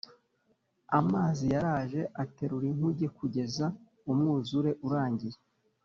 [0.99, 3.65] amazi yaraje aterura inkuge kugeza
[4.11, 5.37] umwuzure urangiye